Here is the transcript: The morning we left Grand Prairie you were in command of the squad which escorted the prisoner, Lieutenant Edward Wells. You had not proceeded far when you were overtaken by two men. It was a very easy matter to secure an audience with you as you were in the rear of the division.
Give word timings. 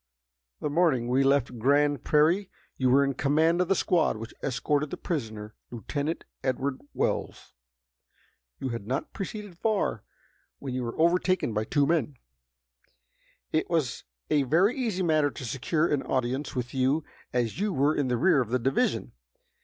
The 0.61 0.69
morning 0.71 1.07
we 1.09 1.23
left 1.23 1.59
Grand 1.59 2.03
Prairie 2.03 2.49
you 2.75 2.89
were 2.89 3.03
in 3.03 3.13
command 3.13 3.61
of 3.61 3.67
the 3.67 3.75
squad 3.75 4.17
which 4.17 4.33
escorted 4.41 4.89
the 4.89 4.97
prisoner, 4.97 5.53
Lieutenant 5.69 6.23
Edward 6.43 6.81
Wells. 6.95 7.53
You 8.57 8.69
had 8.69 8.87
not 8.87 9.13
proceeded 9.13 9.59
far 9.59 10.03
when 10.57 10.73
you 10.73 10.81
were 10.81 10.99
overtaken 10.99 11.53
by 11.53 11.65
two 11.65 11.85
men. 11.85 12.17
It 13.53 13.69
was 13.69 14.03
a 14.31 14.41
very 14.41 14.75
easy 14.75 15.03
matter 15.03 15.29
to 15.29 15.45
secure 15.45 15.87
an 15.87 16.01
audience 16.01 16.55
with 16.55 16.73
you 16.73 17.03
as 17.31 17.59
you 17.59 17.71
were 17.71 17.93
in 17.95 18.07
the 18.07 18.17
rear 18.17 18.41
of 18.41 18.49
the 18.49 18.57
division. 18.57 19.11